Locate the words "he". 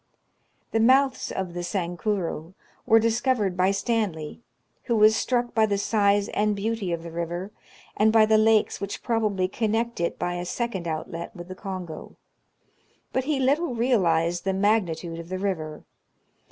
13.25-13.39